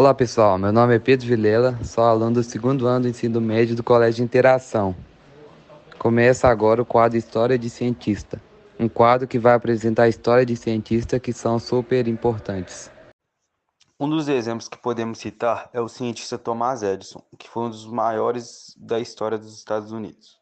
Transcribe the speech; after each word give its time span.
Olá 0.00 0.14
pessoal, 0.14 0.56
meu 0.56 0.72
nome 0.72 0.96
é 0.96 0.98
Pedro 0.98 1.26
Vilela, 1.26 1.78
sou 1.84 2.02
aluno 2.02 2.36
do 2.36 2.42
segundo 2.42 2.86
ano 2.86 3.02
do 3.02 3.08
ensino 3.08 3.38
médio 3.38 3.76
do 3.76 3.84
Colégio 3.84 4.24
Interação. 4.24 4.96
Começa 5.98 6.48
agora 6.48 6.80
o 6.80 6.86
quadro 6.86 7.18
História 7.18 7.58
de 7.58 7.68
Cientista, 7.68 8.40
um 8.78 8.88
quadro 8.88 9.28
que 9.28 9.38
vai 9.38 9.52
apresentar 9.52 10.04
a 10.04 10.08
história 10.08 10.46
de 10.46 10.56
cientistas 10.56 11.20
que 11.20 11.34
são 11.34 11.58
super 11.58 12.08
importantes. 12.08 12.90
Um 14.00 14.08
dos 14.08 14.26
exemplos 14.26 14.68
que 14.68 14.78
podemos 14.78 15.18
citar 15.18 15.68
é 15.70 15.82
o 15.82 15.86
cientista 15.86 16.38
Thomas 16.38 16.82
Edison, 16.82 17.22
que 17.38 17.46
foi 17.46 17.64
um 17.64 17.70
dos 17.70 17.84
maiores 17.84 18.74
da 18.78 18.98
história 18.98 19.36
dos 19.36 19.54
Estados 19.54 19.92
Unidos. 19.92 20.38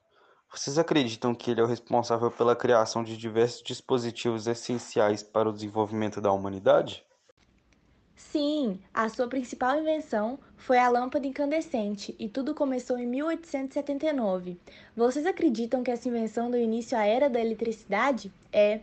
Vocês 0.55 0.79
acreditam 0.79 1.35
que 1.35 1.51
ele 1.51 1.61
é 1.61 1.65
o 1.65 1.67
responsável 1.67 2.31
pela 2.31 2.55
criação 2.55 3.03
de 3.03 3.17
diversos 3.17 3.65
dispositivos 3.65 4.47
essenciais 4.47 5.25
para 5.25 5.49
o 5.49 5.53
desenvolvimento 5.53 6.21
da 6.21 6.31
humanidade? 6.31 7.08
Sim, 8.19 8.81
a 8.93 9.09
sua 9.09 9.29
principal 9.29 9.79
invenção 9.79 10.41
foi 10.57 10.77
a 10.77 10.89
lâmpada 10.89 11.25
incandescente 11.25 12.17
e 12.19 12.29
tudo 12.29 12.53
começou 12.53 12.99
em 12.99 13.07
1879. 13.07 14.59
Vocês 14.97 15.25
acreditam 15.25 15.85
que 15.85 15.91
essa 15.93 16.09
invenção 16.09 16.51
deu 16.51 16.61
início 16.61 16.99
à 16.99 17.07
era 17.07 17.31
da 17.31 17.41
eletricidade? 17.41 18.33
É. 18.53 18.81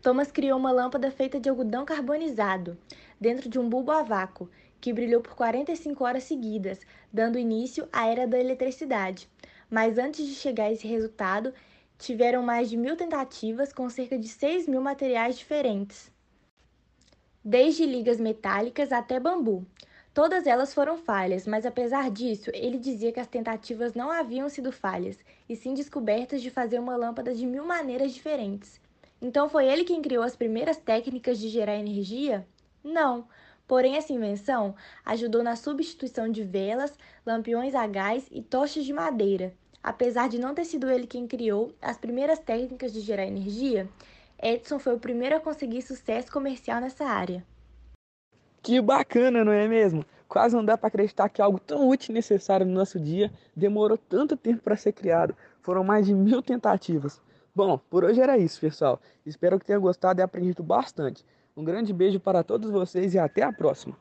Thomas 0.00 0.30
criou 0.30 0.56
uma 0.56 0.70
lâmpada 0.70 1.10
feita 1.10 1.40
de 1.40 1.48
algodão 1.48 1.84
carbonizado, 1.84 2.78
dentro 3.20 3.48
de 3.48 3.58
um 3.58 3.68
bulbo 3.68 3.90
a 3.90 4.04
vácuo, 4.04 4.48
que 4.80 4.92
brilhou 4.92 5.20
por 5.20 5.34
45 5.34 6.04
horas 6.04 6.22
seguidas, 6.22 6.78
dando 7.12 7.40
início 7.40 7.88
à 7.92 8.06
era 8.06 8.24
da 8.24 8.38
eletricidade. 8.38 9.28
Mas 9.68 9.98
antes 9.98 10.24
de 10.24 10.34
chegar 10.36 10.66
a 10.66 10.72
esse 10.72 10.86
resultado, 10.86 11.52
tiveram 11.98 12.40
mais 12.40 12.70
de 12.70 12.76
mil 12.76 12.96
tentativas 12.96 13.72
com 13.72 13.90
cerca 13.90 14.16
de 14.16 14.28
6 14.28 14.68
mil 14.68 14.80
materiais 14.80 15.36
diferentes 15.36 16.14
desde 17.48 17.86
ligas 17.86 18.18
metálicas 18.18 18.90
até 18.90 19.20
bambu. 19.20 19.64
Todas 20.12 20.48
elas 20.48 20.74
foram 20.74 20.98
falhas, 20.98 21.46
mas 21.46 21.64
apesar 21.64 22.10
disso, 22.10 22.50
ele 22.52 22.76
dizia 22.76 23.12
que 23.12 23.20
as 23.20 23.28
tentativas 23.28 23.94
não 23.94 24.10
haviam 24.10 24.48
sido 24.48 24.72
falhas, 24.72 25.16
e 25.48 25.54
sim 25.54 25.72
descobertas 25.72 26.42
de 26.42 26.50
fazer 26.50 26.80
uma 26.80 26.96
lâmpada 26.96 27.32
de 27.32 27.46
mil 27.46 27.64
maneiras 27.64 28.12
diferentes. 28.12 28.80
Então 29.22 29.48
foi 29.48 29.68
ele 29.68 29.84
quem 29.84 30.02
criou 30.02 30.24
as 30.24 30.34
primeiras 30.34 30.76
técnicas 30.76 31.38
de 31.38 31.48
gerar 31.48 31.76
energia? 31.76 32.44
Não. 32.82 33.28
Porém, 33.68 33.96
essa 33.96 34.12
invenção 34.12 34.74
ajudou 35.04 35.44
na 35.44 35.54
substituição 35.54 36.28
de 36.28 36.42
velas, 36.42 36.98
lampiões 37.24 37.76
a 37.76 37.86
gás 37.86 38.26
e 38.32 38.42
tochas 38.42 38.84
de 38.84 38.92
madeira. 38.92 39.54
Apesar 39.80 40.28
de 40.28 40.36
não 40.36 40.52
ter 40.52 40.64
sido 40.64 40.90
ele 40.90 41.06
quem 41.06 41.28
criou 41.28 41.72
as 41.80 41.96
primeiras 41.96 42.40
técnicas 42.40 42.92
de 42.92 42.98
gerar 42.98 43.24
energia, 43.24 43.88
Edison 44.42 44.78
foi 44.78 44.94
o 44.94 44.98
primeiro 45.00 45.36
a 45.36 45.40
conseguir 45.40 45.82
sucesso 45.82 46.30
comercial 46.30 46.80
nessa 46.80 47.04
área. 47.04 47.44
Que 48.62 48.80
bacana, 48.80 49.44
não 49.44 49.52
é 49.52 49.66
mesmo? 49.68 50.04
Quase 50.28 50.56
não 50.56 50.64
dá 50.64 50.76
para 50.76 50.88
acreditar 50.88 51.28
que 51.28 51.40
algo 51.40 51.58
tão 51.58 51.88
útil 51.88 52.12
e 52.12 52.14
necessário 52.14 52.66
no 52.66 52.72
nosso 52.72 52.98
dia 52.98 53.32
demorou 53.54 53.96
tanto 53.96 54.36
tempo 54.36 54.62
para 54.62 54.76
ser 54.76 54.92
criado. 54.92 55.36
Foram 55.62 55.84
mais 55.84 56.06
de 56.06 56.14
mil 56.14 56.42
tentativas. 56.42 57.20
Bom, 57.54 57.78
por 57.78 58.04
hoje 58.04 58.20
era 58.20 58.36
isso, 58.36 58.60
pessoal. 58.60 59.00
Espero 59.24 59.58
que 59.58 59.64
tenham 59.64 59.80
gostado 59.80 60.20
e 60.20 60.22
aprendido 60.22 60.62
bastante. 60.62 61.24
Um 61.56 61.64
grande 61.64 61.92
beijo 61.92 62.20
para 62.20 62.42
todos 62.42 62.70
vocês 62.70 63.14
e 63.14 63.18
até 63.18 63.42
a 63.42 63.52
próxima. 63.52 63.96